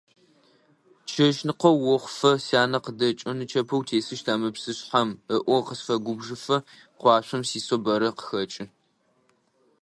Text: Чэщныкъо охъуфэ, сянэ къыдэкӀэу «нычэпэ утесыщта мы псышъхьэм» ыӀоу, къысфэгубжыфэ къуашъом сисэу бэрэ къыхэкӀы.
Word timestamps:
Чэщныкъо 1.09 1.69
охъуфэ, 1.93 2.31
сянэ 2.45 2.79
къыдэкӀэу 2.83 3.37
«нычэпэ 3.37 3.75
утесыщта 3.77 4.33
мы 4.41 4.49
псышъхьэм» 4.55 5.09
ыӀоу, 5.35 5.61
къысфэгубжыфэ 5.67 6.57
къуашъом 6.99 7.41
сисэу 7.49 7.79
бэрэ 7.83 8.09
къыхэкӀы. 8.17 8.65